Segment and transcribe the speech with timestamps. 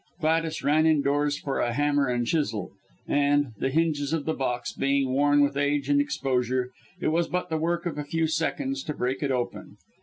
[0.19, 2.71] Gladys ran indoors for a hammer and chisel,
[3.07, 7.49] and, the hinges of the box being worn with age and exposure, it was but
[7.51, 9.77] the work of a few seconds to break it open.